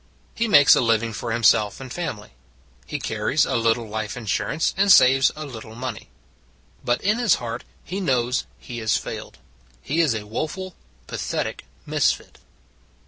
He 0.33 0.47
makes 0.47 0.75
a 0.75 0.81
living 0.81 1.13
for 1.13 1.31
himself 1.31 1.79
and 1.79 1.93
family; 1.93 2.31
he 2.87 2.97
carries 2.97 3.45
a 3.45 3.55
little 3.55 3.87
life 3.87 4.15
insur 4.15 4.51
ance 4.51 4.73
and 4.75 4.91
saves 4.91 5.31
a 5.35 5.45
little 5.45 5.75
money. 5.75 6.09
But 6.83 7.01
in 7.01 7.19
his 7.19 7.35
heart 7.35 7.63
he 7.83 7.99
knows 8.01 8.47
he 8.57 8.79
has 8.79 8.97
failed; 8.97 9.37
he 9.79 9.99
is, 10.01 10.15
a 10.15 10.25
woeful, 10.25 10.73
pathetic 11.05 11.65
misfit. 11.85 12.39